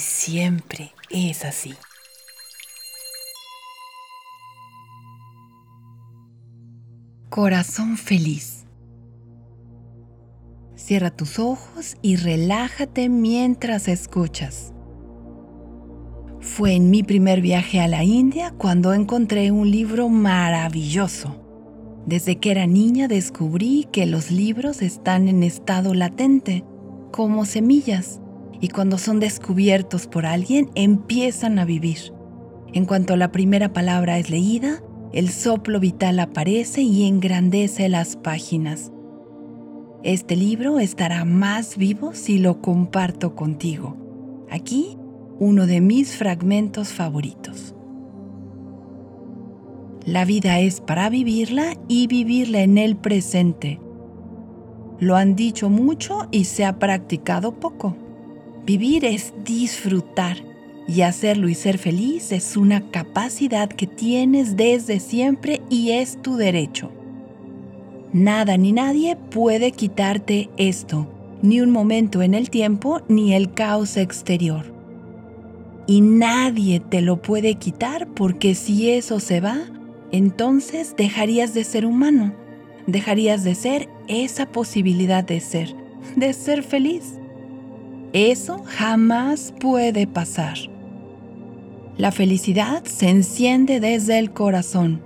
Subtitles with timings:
[0.00, 1.74] siempre es así.
[7.28, 8.64] Corazón feliz.
[10.74, 14.72] Cierra tus ojos y relájate mientras escuchas.
[16.40, 21.36] Fue en mi primer viaje a la India cuando encontré un libro maravilloso.
[22.06, 26.64] Desde que era niña descubrí que los libros están en estado latente,
[27.12, 28.20] como semillas,
[28.60, 32.12] y cuando son descubiertos por alguien empiezan a vivir.
[32.72, 34.82] En cuanto la primera palabra es leída,
[35.12, 38.92] el soplo vital aparece y engrandece las páginas.
[40.02, 43.96] Este libro estará más vivo si lo comparto contigo.
[44.50, 44.96] Aquí
[45.38, 47.74] uno de mis fragmentos favoritos.
[50.04, 53.80] La vida es para vivirla y vivirla en el presente.
[54.98, 57.96] Lo han dicho mucho y se ha practicado poco.
[58.64, 60.36] Vivir es disfrutar
[60.86, 66.36] y hacerlo y ser feliz es una capacidad que tienes desde siempre y es tu
[66.36, 66.90] derecho.
[68.12, 71.06] Nada ni nadie puede quitarte esto,
[71.42, 74.80] ni un momento en el tiempo ni el caos exterior
[75.90, 79.58] y nadie te lo puede quitar porque si eso se va,
[80.12, 82.32] entonces dejarías de ser humano,
[82.86, 85.74] dejarías de ser esa posibilidad de ser,
[86.14, 87.19] de ser feliz.
[88.12, 90.58] Eso jamás puede pasar.
[91.96, 95.02] La felicidad se enciende desde el corazón.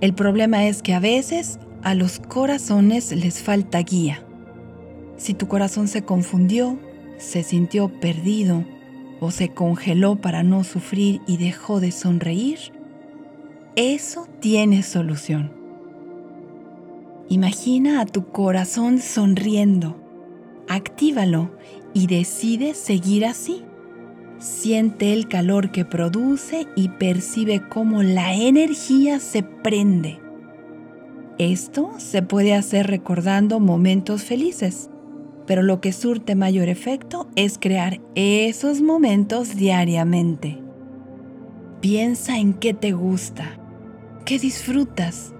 [0.00, 4.24] El problema es que a veces a los corazones les falta guía.
[5.16, 6.78] Si tu corazón se confundió,
[7.18, 8.64] se sintió perdido,
[9.20, 12.58] o se congeló para no sufrir y dejó de sonreír,
[13.76, 15.52] eso tiene solución.
[17.28, 20.01] Imagina a tu corazón sonriendo,
[20.68, 21.50] actívalo
[21.94, 23.62] y decide seguir así.
[24.38, 30.20] Siente el calor que produce y percibe cómo la energía se prende.
[31.38, 34.90] Esto se puede hacer recordando momentos felices
[35.46, 40.58] pero lo que surte mayor efecto es crear esos momentos diariamente.
[41.80, 43.58] Piensa en qué te gusta,
[44.24, 45.34] qué disfrutas.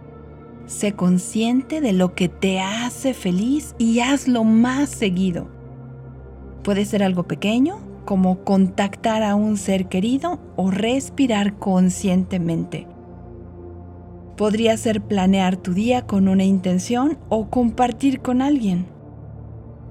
[0.72, 5.46] Sé consciente de lo que te hace feliz y hazlo más seguido.
[6.64, 12.86] Puede ser algo pequeño, como contactar a un ser querido o respirar conscientemente.
[14.38, 18.86] Podría ser planear tu día con una intención o compartir con alguien.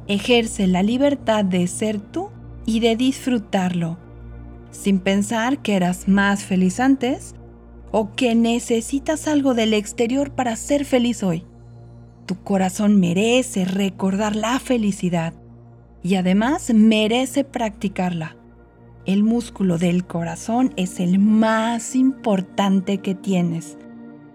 [0.07, 2.29] Ejerce la libertad de ser tú
[2.65, 3.97] y de disfrutarlo,
[4.71, 7.35] sin pensar que eras más feliz antes
[7.91, 11.45] o que necesitas algo del exterior para ser feliz hoy.
[12.25, 15.33] Tu corazón merece recordar la felicidad
[16.01, 18.37] y además merece practicarla.
[19.05, 23.77] El músculo del corazón es el más importante que tienes.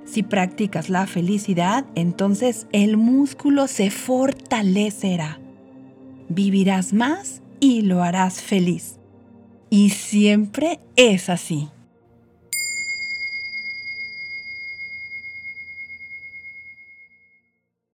[0.04, 5.40] Si practicas la felicidad, entonces el músculo se fortalecerá
[6.28, 8.98] vivirás más y lo harás feliz.
[9.70, 11.68] Y siempre es así.